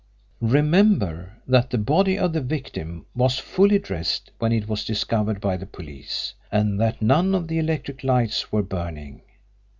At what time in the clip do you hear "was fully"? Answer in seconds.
3.13-3.77